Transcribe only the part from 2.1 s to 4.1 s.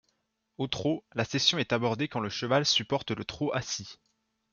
le cheval supporte le trot assis.